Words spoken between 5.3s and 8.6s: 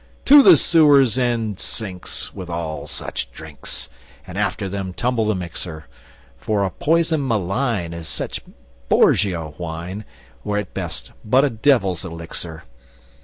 mixer; For a poison malign Is such